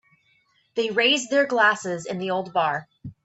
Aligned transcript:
They 0.73 0.89
raised 0.89 1.29
their 1.29 1.45
glasses 1.45 2.07
in 2.07 2.17
the 2.17 2.31
old 2.31 2.53
bar. 2.53 2.87